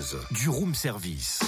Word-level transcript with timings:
buzz 0.00 0.16
du 0.30 0.48
room 0.48 0.74
service. 0.74 1.40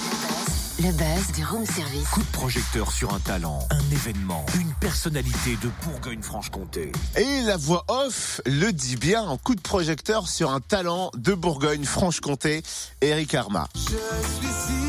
Le 0.79 0.91
buzz 0.91 1.31
du 1.35 1.43
room 1.45 1.65
service. 1.65 2.07
Coup 2.09 2.21
de 2.21 2.31
projecteur 2.31 2.91
sur 2.91 3.13
un 3.13 3.19
talent, 3.19 3.59
un 3.71 3.91
événement, 3.91 4.45
une 4.59 4.71
personnalité 4.79 5.57
de 5.61 5.69
Bourgogne-Franche-Comté. 5.83 6.91
Et 7.15 7.41
la 7.43 7.57
voix 7.57 7.83
off 7.87 8.41
le 8.45 8.71
dit 8.71 8.95
bien 8.95 9.23
en 9.23 9.37
coup 9.37 9.55
de 9.55 9.61
projecteur 9.61 10.27
sur 10.27 10.51
un 10.51 10.59
talent 10.59 11.09
de 11.15 11.33
Bourgogne-Franche-Comté, 11.33 12.63
Eric 13.01 13.33
Arma. 13.33 13.67
Je 13.75 13.81
suis 13.81 14.82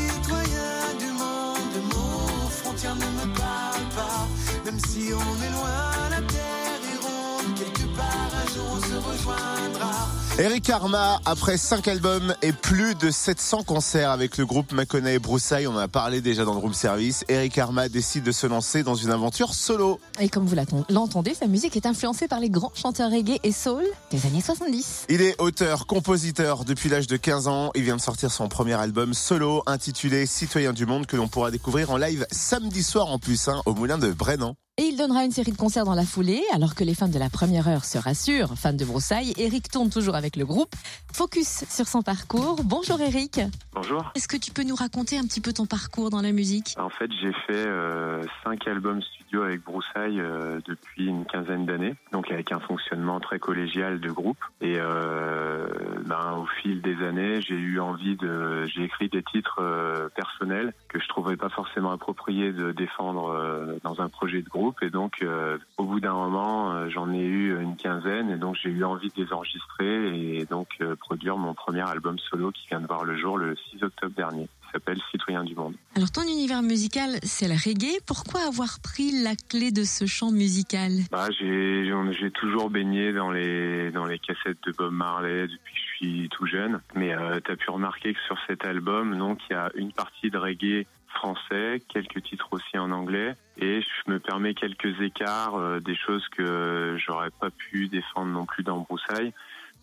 Eric 10.37 10.69
Arma, 10.69 11.21
après 11.23 11.55
5 11.57 11.87
albums 11.87 12.35
et 12.41 12.51
plus 12.51 12.93
de 12.93 13.09
700 13.09 13.63
concerts 13.63 14.11
avec 14.11 14.37
le 14.37 14.45
groupe 14.45 14.73
Mâconnais 14.73 15.15
et 15.15 15.19
Broussailles, 15.19 15.65
on 15.65 15.75
en 15.75 15.77
a 15.77 15.87
parlé 15.87 16.19
déjà 16.19 16.43
dans 16.43 16.51
le 16.53 16.59
room 16.59 16.73
service, 16.73 17.23
Eric 17.29 17.57
Arma 17.57 17.87
décide 17.87 18.25
de 18.25 18.33
se 18.33 18.45
lancer 18.45 18.83
dans 18.83 18.95
une 18.95 19.11
aventure 19.11 19.53
solo. 19.53 19.97
Et 20.19 20.27
comme 20.27 20.45
vous 20.45 20.57
l'entendez, 20.89 21.33
sa 21.33 21.47
musique 21.47 21.77
est 21.77 21.85
influencée 21.85 22.27
par 22.27 22.41
les 22.41 22.49
grands 22.49 22.73
chanteurs 22.75 23.11
reggae 23.11 23.39
et 23.43 23.53
soul 23.53 23.85
des 24.11 24.25
années 24.25 24.41
70. 24.41 25.05
Il 25.07 25.21
est 25.21 25.39
auteur, 25.41 25.87
compositeur 25.87 26.65
depuis 26.65 26.89
l'âge 26.89 27.07
de 27.07 27.15
15 27.15 27.47
ans. 27.47 27.71
Il 27.73 27.83
vient 27.83 27.95
de 27.95 28.01
sortir 28.01 28.29
son 28.29 28.49
premier 28.49 28.73
album 28.73 29.13
solo 29.13 29.63
intitulé 29.67 30.25
Citoyen 30.25 30.73
du 30.73 30.85
Monde 30.85 31.05
que 31.05 31.15
l'on 31.15 31.29
pourra 31.29 31.49
découvrir 31.49 31.91
en 31.91 31.97
live 31.97 32.27
samedi 32.29 32.83
soir 32.83 33.07
en 33.07 33.19
plus 33.19 33.47
hein, 33.47 33.61
au 33.65 33.73
Moulin 33.73 33.97
de 33.97 34.11
Brennan. 34.11 34.55
Et 34.77 34.87
il 34.87 34.97
donnera 34.97 35.23
une 35.23 35.31
série 35.31 35.53
de 35.53 35.57
concerts 35.57 35.85
dans 35.85 35.95
la 35.95 36.03
foulée, 36.03 36.43
alors 36.53 36.75
que 36.75 36.83
les 36.83 36.93
fans 36.93 37.07
de 37.07 37.17
la 37.17 37.29
première 37.29 37.69
heure 37.69 37.85
se 37.85 37.97
rassurent. 37.97 38.57
Fan 38.57 38.75
de 38.75 38.83
Broussailles, 38.83 39.33
Eric 39.37 39.71
tourne 39.71 39.89
toujours 39.89 40.15
avec 40.15 40.35
le 40.35 40.45
groupe. 40.45 40.75
Focus 41.13 41.63
sur 41.69 41.87
son 41.87 42.01
parcours. 42.01 42.59
Bonjour 42.61 42.99
Eric. 42.99 43.39
Bonjour. 43.73 44.11
Est-ce 44.15 44.27
que 44.27 44.35
tu 44.35 44.51
peux 44.51 44.63
nous 44.63 44.75
raconter 44.75 45.17
un 45.17 45.23
petit 45.23 45.39
peu 45.39 45.53
ton 45.53 45.65
parcours 45.65 46.09
dans 46.09 46.21
la 46.21 46.33
musique? 46.33 46.75
En 46.77 46.89
fait, 46.89 47.09
j'ai 47.21 47.31
fait 47.47 47.65
euh, 47.65 48.21
cinq 48.43 48.67
albums 48.67 49.01
studio 49.01 49.43
avec 49.43 49.63
Broussailles 49.63 50.19
euh, 50.19 50.59
depuis 50.65 51.05
une 51.05 51.23
quinzaine 51.23 51.65
d'années, 51.65 51.95
donc 52.11 52.29
avec 52.29 52.51
un 52.51 52.59
fonctionnement 52.59 53.21
très 53.21 53.39
collégial 53.39 54.01
de 54.01 54.11
groupe. 54.11 54.39
Et 54.59 54.75
euh, 54.77 55.67
ben, 56.05 56.33
au 56.33 56.47
fil 56.61 56.81
des 56.81 57.01
années, 57.01 57.39
j'ai 57.41 57.55
eu 57.55 57.79
envie 57.79 58.17
de, 58.17 58.65
j'ai 58.65 58.83
écrit 58.83 59.07
des 59.07 59.23
titres 59.23 59.59
euh, 59.61 60.09
personnels 60.09 60.73
que 60.89 60.99
je 60.99 61.07
trouvais 61.07 61.37
pas 61.37 61.49
forcément 61.49 61.91
appropriés 61.91 62.51
de 62.51 62.73
défendre 62.73 63.29
euh, 63.29 63.77
dans 63.83 64.01
un 64.01 64.09
projet 64.09 64.41
de 64.41 64.49
groupe. 64.49 64.64
Et 64.81 64.89
donc, 64.89 65.21
euh, 65.21 65.57
au 65.77 65.85
bout 65.85 65.99
d'un 65.99 66.13
moment, 66.13 66.71
euh, 66.71 66.89
j'en 66.89 67.11
ai 67.11 67.23
eu 67.23 67.59
une 67.61 67.75
quinzaine, 67.75 68.29
et 68.29 68.37
donc 68.37 68.55
j'ai 68.61 68.69
eu 68.69 68.83
envie 68.83 69.09
de 69.09 69.23
les 69.23 69.33
enregistrer 69.33 70.37
et 70.37 70.45
donc 70.45 70.67
euh, 70.81 70.95
produire 70.95 71.37
mon 71.37 71.53
premier 71.53 71.81
album 71.81 72.17
solo 72.19 72.51
qui 72.51 72.67
vient 72.67 72.81
de 72.81 72.87
voir 72.87 73.03
le 73.03 73.17
jour 73.17 73.37
le 73.37 73.55
6 73.71 73.83
octobre 73.83 74.15
dernier. 74.15 74.47
Il 74.67 74.71
s'appelle 74.71 74.99
Citoyen 75.11 75.43
du 75.43 75.55
Monde. 75.55 75.75
Alors 75.95 76.11
ton 76.11 76.23
univers 76.23 76.61
musical, 76.61 77.17
c'est 77.23 77.47
le 77.47 77.53
reggae. 77.53 78.01
Pourquoi 78.05 78.41
avoir 78.41 78.79
pris 78.83 79.11
la 79.23 79.35
clé 79.35 79.71
de 79.71 79.83
ce 79.83 80.05
chant 80.05 80.31
musical? 80.31 80.91
Bah, 81.11 81.29
j'ai 81.31 82.31
toujours 82.31 82.69
baigné 82.69 83.13
dans 83.13 83.31
les 83.31 83.91
dans 83.91 84.05
les 84.05 84.19
cassettes 84.19 84.57
de 84.65 84.73
Bob 84.73 84.91
Marley 84.91 85.47
depuis 85.47 85.73
que 85.73 85.79
je 85.79 85.95
suis 85.95 86.29
tout 86.29 86.45
jeune. 86.45 86.81
Mais 86.93 87.13
euh, 87.15 87.39
t'as 87.39 87.55
pu 87.55 87.69
remarquer 87.69 88.13
que 88.13 88.19
sur 88.27 88.37
cet 88.47 88.65
album, 88.65 89.17
donc 89.17 89.39
il 89.49 89.53
y 89.53 89.55
a 89.55 89.71
une 89.75 89.93
partie 89.93 90.29
de 90.29 90.37
reggae 90.37 90.85
français, 91.15 91.81
quelques 91.87 92.21
titres 92.23 92.47
aussi 92.51 92.77
en 92.77 92.91
anglais, 92.91 93.35
et 93.57 93.81
je 93.81 94.11
me 94.11 94.19
permets 94.19 94.53
quelques 94.53 95.01
écarts, 95.01 95.55
euh, 95.55 95.79
des 95.79 95.95
choses 95.95 96.27
que 96.29 96.97
j'aurais 96.99 97.31
pas 97.31 97.49
pu 97.49 97.87
défendre 97.87 98.31
non 98.31 98.45
plus 98.45 98.63
dans 98.63 98.79
Broussailles. 98.79 99.33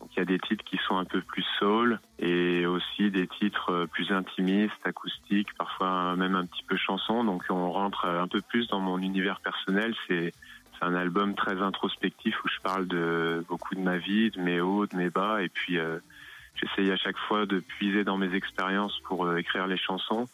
Donc 0.01 0.11
il 0.17 0.19
y 0.19 0.23
a 0.23 0.25
des 0.25 0.39
titres 0.39 0.65
qui 0.65 0.79
sont 0.89 0.97
un 0.97 1.05
peu 1.05 1.21
plus 1.21 1.45
soul 1.59 2.01
et 2.19 2.67
aussi 2.67 3.11
des 3.11 3.29
titres 3.29 3.71
euh, 3.71 3.87
plus 3.87 4.11
intimistes, 4.11 4.75
acoustiques, 4.85 5.55
parfois 5.57 6.17
même 6.17 6.35
un 6.35 6.45
petit 6.45 6.65
peu 6.65 6.77
chansons. 6.77 7.25
Donc 7.25 7.45
on 7.51 7.71
rentre 7.71 8.07
un 8.07 8.29
peu 8.29 8.41
plus 8.41 8.67
dans 8.69 8.81
mon 8.81 8.99
univers 8.99 9.41
personnel. 9.41 9.95
C'est 10.09 10.33
un 10.81 10.97
album 10.97 11.35
très 11.35 11.63
introspectif 11.63 12.35
où 12.45 12.49
je 12.49 12.61
parle 12.63 12.89
de 12.89 13.45
beaucoup 13.49 13.77
de 13.77 13.81
ma 13.81 13.99
vie, 13.99 14.31
de 14.31 14.41
mes 14.41 14.61
hauts, 14.61 14.87
de 14.87 14.97
mes 14.97 15.11
bas, 15.11 15.41
et 15.41 15.49
puis 15.49 15.79
euh, 15.79 15.99
j'essaye 16.57 16.91
à 16.91 16.97
chaque 16.97 17.19
fois 17.29 17.47
de 17.47 17.61
puiser 17.61 18.03
dans 18.03 18.19
mes 18.19 18.35
expériences 18.35 18.99
pour 19.05 19.37
écrire 19.39 19.69
les 19.69 19.79
chansons 19.79 20.27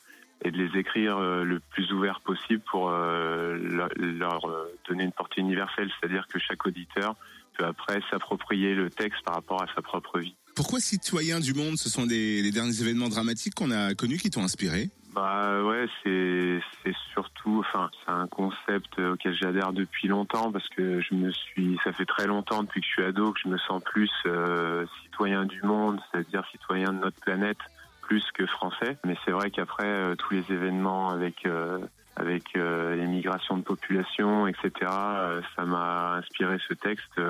et 0.44 0.50
de 0.50 0.56
les 0.56 0.78
écrire 0.78 1.19
euh, 1.19 1.44
le 1.44 1.60
plus 1.60 1.93
ouvert 1.93 2.21
possible 2.21 2.62
pour 2.71 2.91
euh, 2.91 3.56
leur, 3.97 4.44
euh, 4.44 4.72
donner 4.88 5.04
une 5.04 5.12
portée 5.12 5.41
universelle, 5.41 5.91
c'est-à-dire 5.99 6.26
que 6.28 6.38
chaque 6.38 6.65
auditeur 6.66 7.16
peut 7.56 7.65
après 7.65 8.00
s'approprier 8.10 8.75
le 8.75 8.91
texte 8.91 9.22
par 9.25 9.34
rapport 9.34 9.62
à 9.62 9.66
sa 9.75 9.82
propre 9.82 10.19
vie. 10.19 10.34
Pourquoi 10.54 10.81
citoyens 10.81 11.41
du 11.41 11.54
monde 11.54 11.77
Ce 11.77 11.88
sont 11.88 12.04
les, 12.04 12.43
les 12.43 12.50
derniers 12.50 12.81
événements 12.81 13.09
dramatiques 13.09 13.54
qu'on 13.54 13.71
a 13.71 13.94
connus 13.94 14.19
qui 14.19 14.31
t'ont 14.31 14.44
inspiré? 14.44 14.91
Bah 15.15 15.62
ouais, 15.65 15.87
c'est 16.03 16.60
c'est 16.84 16.94
surtout, 17.12 17.65
enfin, 17.66 17.91
c'est 18.04 18.12
un 18.12 18.27
concept 18.27 18.98
auquel 19.00 19.34
j'adhère 19.34 19.72
depuis 19.72 20.06
longtemps 20.06 20.53
parce 20.53 20.69
que 20.69 21.00
je 21.00 21.15
me 21.15 21.32
suis, 21.32 21.78
ça 21.82 21.93
fait 21.93 22.04
très 22.04 22.27
longtemps 22.27 22.62
depuis 22.62 22.81
que 22.81 22.87
je 22.87 22.93
suis 22.93 23.04
ado 23.04 23.32
que 23.32 23.41
je 23.43 23.48
me 23.48 23.59
sens 23.59 23.82
plus 23.82 24.10
euh, 24.27 24.87
citoyen 25.03 25.44
du 25.44 25.60
monde, 25.62 25.98
c'est-à-dire 26.12 26.47
citoyen 26.53 26.93
de 26.93 26.98
notre 26.98 27.21
planète 27.21 27.59
plus 28.08 28.24
que 28.32 28.46
français. 28.46 28.96
Mais 29.04 29.16
c'est 29.24 29.30
vrai 29.30 29.50
qu'après 29.50 29.86
euh, 29.86 30.16
tous 30.16 30.32
les 30.32 30.44
événements 30.50 31.10
avec 31.10 31.46
euh, 31.46 31.78
avec 32.16 32.44
euh, 32.56 32.96
les 32.96 33.06
migrations 33.06 33.58
de 33.58 33.62
population, 33.62 34.48
etc., 34.48 34.70
euh, 34.82 35.41
ça 35.54 35.64
m'a 35.64 36.14
inspiré 36.14 36.58
ce 36.66 36.74
texte 36.74 37.20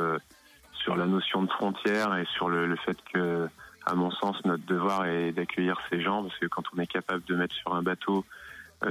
sur 0.72 0.96
la 0.96 1.04
notion 1.04 1.42
de 1.42 1.50
frontière 1.50 2.16
et 2.16 2.24
sur 2.36 2.48
le, 2.48 2.74
fait 2.76 2.96
que 3.12 3.48
à 3.84 3.94
mon 3.94 4.10
sens, 4.10 4.36
notre 4.44 4.64
devoir 4.64 5.04
est 5.06 5.32
d'accueillir 5.32 5.78
ces 5.90 6.00
gens, 6.00 6.22
parce 6.22 6.38
que 6.38 6.46
quand 6.46 6.62
on 6.74 6.78
est 6.78 6.86
capable 6.86 7.24
de 7.24 7.34
mettre 7.34 7.54
sur 7.54 7.74
un 7.74 7.82
bateau 7.82 8.24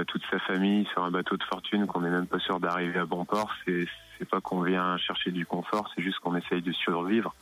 toute 0.06 0.22
sa 0.30 0.38
famille, 0.40 0.86
sur 0.92 1.02
un 1.02 1.10
bateau 1.10 1.36
de 1.36 1.42
fortune, 1.44 1.86
qu'on 1.86 2.02
n'est 2.02 2.10
même 2.10 2.26
pas 2.26 2.38
sûr 2.40 2.60
d'arriver 2.60 2.98
à 2.98 3.06
bon 3.06 3.24
port, 3.24 3.50
c'est 3.64 3.86
c'est 4.18 4.28
pas 4.28 4.40
qu'on 4.40 4.60
vient 4.62 4.98
chercher 4.98 5.30
du 5.30 5.46
confort, 5.46 5.90
c'est 5.94 6.02
juste 6.02 6.18
qu'on 6.18 6.36
essaye 6.36 6.62
de 6.62 6.72
survivre. 6.72 7.34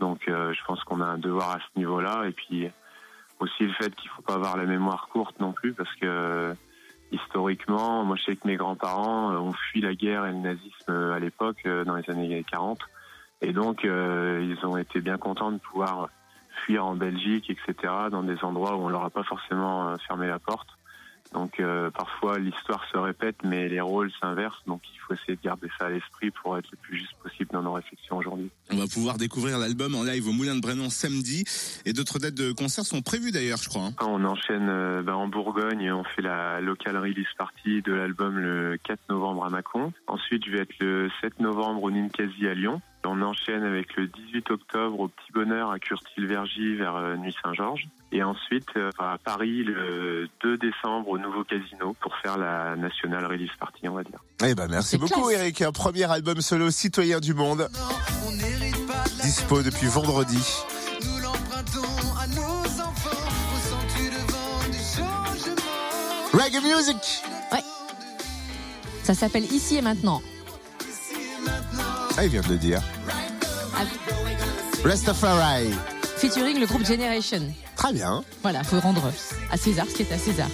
Donc, 0.00 0.22
je 0.26 0.64
pense 0.66 0.82
qu'on 0.84 1.00
a 1.00 1.06
un 1.06 1.18
devoir 1.18 1.52
à 1.52 1.58
ce 1.58 1.78
niveau-là, 1.78 2.24
et 2.26 2.32
puis 2.32 2.70
aussi 3.40 3.64
le 3.64 3.72
fait 3.72 3.94
qu'il 3.94 4.10
faut 4.10 4.22
pas 4.22 4.34
avoir 4.34 4.56
la 4.56 4.64
mémoire 4.64 5.08
courte 5.08 5.38
non 5.40 5.52
plus, 5.52 5.72
parce 5.72 5.92
que 5.96 6.06
euh, 6.06 6.54
historiquement, 7.12 8.04
moi 8.04 8.16
je 8.16 8.24
sais 8.24 8.36
que 8.36 8.46
mes 8.46 8.56
grands-parents 8.56 9.32
euh, 9.32 9.38
ont 9.38 9.52
fui 9.52 9.80
la 9.80 9.94
guerre 9.94 10.26
et 10.26 10.32
le 10.32 10.38
nazisme 10.38 10.90
euh, 10.90 11.12
à 11.12 11.18
l'époque, 11.18 11.66
dans 11.86 11.96
les 11.96 12.08
années 12.10 12.44
40, 12.50 12.80
et 13.40 13.52
donc 13.52 13.84
euh, 13.84 14.44
ils 14.44 14.66
ont 14.66 14.76
été 14.76 15.00
bien 15.00 15.18
contents 15.18 15.52
de 15.52 15.58
pouvoir 15.58 16.08
fuir 16.64 16.84
en 16.84 16.96
Belgique, 16.96 17.50
etc., 17.50 17.92
dans 18.10 18.22
des 18.22 18.42
endroits 18.42 18.76
où 18.76 18.80
on 18.80 18.88
leur 18.88 19.04
a 19.04 19.10
pas 19.10 19.22
forcément 19.22 19.96
fermé 19.98 20.26
la 20.26 20.40
porte. 20.40 20.68
Donc 21.32 21.60
euh, 21.60 21.90
parfois 21.90 22.38
l'histoire 22.38 22.84
se 22.90 22.96
répète, 22.96 23.36
mais 23.44 23.68
les 23.68 23.80
rôles 23.80 24.10
s'inversent. 24.20 24.62
Donc 24.66 24.80
il 24.94 24.98
faut 24.98 25.14
essayer 25.14 25.36
de 25.36 25.42
garder 25.42 25.68
ça 25.78 25.86
à 25.86 25.90
l'esprit 25.90 26.30
pour 26.30 26.56
être 26.56 26.68
le 26.70 26.78
plus 26.78 26.98
juste 26.98 27.14
possible 27.22 27.50
dans 27.52 27.62
nos 27.62 27.72
réflexions 27.72 28.16
aujourd'hui. 28.16 28.50
On 28.70 28.76
va 28.76 28.86
pouvoir 28.86 29.18
découvrir 29.18 29.58
l'album 29.58 29.94
en 29.94 30.02
live 30.04 30.26
au 30.28 30.32
Moulin 30.32 30.54
de 30.56 30.60
Brennan 30.60 30.90
samedi 30.90 31.44
et 31.84 31.92
d'autres 31.92 32.18
dates 32.18 32.34
de 32.34 32.52
concert 32.52 32.84
sont 32.84 33.02
prévues 33.02 33.30
d'ailleurs, 33.30 33.58
je 33.62 33.68
crois. 33.68 33.84
hein. 33.86 33.94
On 34.00 34.24
enchaîne 34.24 34.68
euh, 34.68 35.02
bah, 35.02 35.16
en 35.16 35.28
Bourgogne, 35.28 35.92
on 35.92 36.04
fait 36.04 36.22
la 36.22 36.60
local 36.60 36.96
release 36.96 37.26
party 37.36 37.82
de 37.82 37.92
l'album 37.92 38.38
le 38.38 38.78
4 38.84 38.98
novembre 39.10 39.44
à 39.44 39.50
Mâcon. 39.50 39.92
Ensuite, 40.06 40.44
je 40.46 40.50
vais 40.50 40.60
être 40.60 40.74
le 40.80 41.10
7 41.20 41.40
novembre 41.40 41.82
au 41.82 41.90
Ninkasi 41.90 42.46
à 42.46 42.54
Lyon. 42.54 42.80
On 43.04 43.22
enchaîne 43.22 43.62
avec 43.62 43.96
le 43.96 44.06
18 44.06 44.50
octobre 44.50 45.00
au 45.00 45.08
Petit 45.08 45.32
Bonheur 45.32 45.70
à 45.70 45.78
Curtil-Vergy 45.78 46.74
vers 46.74 46.96
euh, 46.96 47.16
Nuit 47.16 47.34
Saint-Georges. 47.42 47.88
Et 48.12 48.22
ensuite 48.22 48.68
euh, 48.76 48.90
à 48.98 49.16
Paris 49.22 49.62
le 49.64 50.28
2 50.42 50.56
décembre 50.58 51.08
au 51.08 51.18
Nouveau 51.18 51.44
Casino 51.44 51.94
pour 52.00 52.14
faire 52.16 52.36
la 52.36 52.76
national 52.76 53.24
release 53.26 53.50
party, 53.58 53.88
on 53.88 53.94
va 53.94 54.02
dire. 54.04 54.18
Eh 54.44 54.54
ben 54.54 54.66
merci 54.68 54.98
beaucoup 54.98 55.22
classe. 55.28 55.40
Eric, 55.40 55.62
un 55.62 55.72
premier 55.72 56.10
album 56.10 56.40
solo 56.40 56.70
Citoyen 56.70 57.20
du 57.20 57.34
Monde, 57.34 57.68
Non, 57.72 58.28
on 58.28 58.32
n'hérite 58.32 58.86
pas 58.86 59.04
de 59.04 59.18
la 59.18 59.24
dispo 59.24 59.62
depuis 59.62 59.86
vendredi. 59.86 60.62
Nous 61.06 61.18
l'empruntons 61.22 62.18
à 62.20 62.26
nos 62.26 62.82
enfants. 62.82 63.28
Ressens-tu 63.54 64.10
le 64.10 64.32
vent 64.32 64.70
du 64.70 64.78
changement? 64.78 66.44
Reggae 66.44 66.62
Music 66.62 67.22
Ça 69.02 69.14
s'appelle 69.14 69.44
Ici 69.44 69.76
et 69.76 69.82
maintenant. 69.82 70.20
Ah 72.20 72.24
il 72.24 72.30
vient 72.30 72.40
de 72.40 72.48
le 72.48 72.56
dire. 72.58 72.82
Rastafari. 74.84 75.70
Featuring 76.16 76.58
le 76.58 76.66
groupe 76.66 76.84
Generation. 76.84 77.42
Très 77.76 77.92
bien, 77.92 78.24
Voilà, 78.42 78.64
faut 78.64 78.80
rendre 78.80 79.12
à 79.52 79.56
César 79.56 79.86
ce 79.88 79.94
qui 79.94 80.02
est 80.02 80.12
à 80.12 80.18
César. 80.18 80.48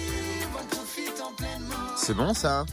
c'est 1.97 2.13
bon 2.13 2.35
ça? 2.35 2.65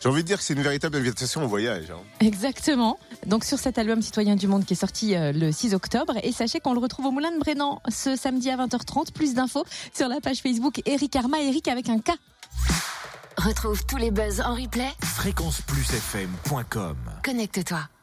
J'ai 0.00 0.08
envie 0.10 0.22
de 0.22 0.28
dire 0.28 0.36
que 0.36 0.44
c'est 0.44 0.52
une 0.54 0.62
véritable 0.62 0.96
invitation 0.98 1.42
au 1.44 1.48
voyage. 1.48 1.90
hein. 1.90 1.96
Exactement. 2.20 2.98
Donc 3.26 3.42
sur 3.42 3.58
cet 3.58 3.78
album 3.78 4.00
Citoyen 4.02 4.36
du 4.36 4.46
Monde 4.46 4.64
qui 4.66 4.74
est 4.74 4.76
sorti 4.76 5.16
euh, 5.16 5.32
le 5.32 5.50
6 5.50 5.74
octobre. 5.74 6.14
Et 6.22 6.30
sachez 6.30 6.60
qu'on 6.60 6.74
le 6.74 6.78
retrouve 6.78 7.06
au 7.06 7.10
Moulin 7.10 7.32
de 7.32 7.38
Brennan 7.40 7.80
ce 7.88 8.14
samedi 8.14 8.50
à 8.50 8.56
20h30. 8.58 9.12
Plus 9.12 9.32
d'infos 9.34 9.64
sur 9.94 10.06
la 10.08 10.20
page 10.20 10.40
Facebook 10.42 10.82
Eric 10.84 11.16
Arma, 11.16 11.40
Eric 11.40 11.66
avec 11.68 11.88
un 11.88 11.98
K. 11.98 12.10
Retrouve 13.44 13.84
tous 13.84 13.98
les 13.98 14.10
buzz 14.10 14.40
en 14.40 14.54
replay. 14.54 14.88
Fréquenceplusfm.com 15.02 16.96
Connecte-toi. 17.22 17.88